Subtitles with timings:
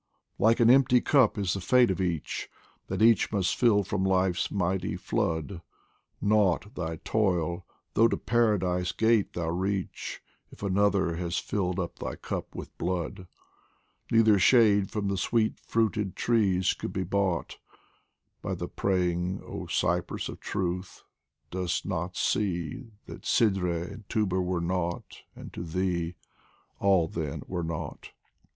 [0.39, 2.49] Like an empty cup is the fate of each,
[2.87, 5.61] That each must fill from Life's mighty flood;
[6.19, 10.19] Nought thy toil, though to Paradise gate thou reach,
[10.49, 13.27] If Another has filled up thy cup with blood;
[14.09, 17.59] Neither shade from the sweet fruited trees could be bought
[18.41, 21.03] By thy praying oh Cypress of Truth,
[21.51, 26.15] dost not see That Sidreh and Tuba were nought, and to thee
[26.79, 28.13] All then were nought